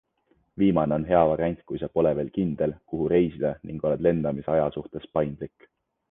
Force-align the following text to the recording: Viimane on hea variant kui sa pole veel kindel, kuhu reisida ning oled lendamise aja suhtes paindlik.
Viimane 0.61 0.95
on 0.95 1.03
hea 1.09 1.19
variant 1.31 1.59
kui 1.71 1.81
sa 1.81 1.89
pole 1.97 2.13
veel 2.19 2.31
kindel, 2.37 2.73
kuhu 2.93 3.09
reisida 3.13 3.51
ning 3.71 3.85
oled 3.89 4.01
lendamise 4.07 4.49
aja 4.55 4.65
suhtes 4.79 5.05
paindlik. 5.19 5.69